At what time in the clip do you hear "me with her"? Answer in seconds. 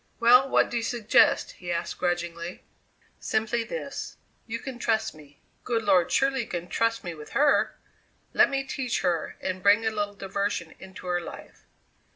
7.03-7.75